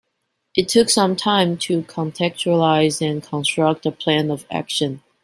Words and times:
It 0.55 0.67
took 0.67 0.89
some 0.89 1.15
time 1.15 1.57
to 1.57 1.83
contextualize 1.83 3.07
and 3.07 3.21
construct 3.21 3.85
a 3.85 3.91
plan 3.91 4.31
of 4.31 4.47
action. 4.49 5.03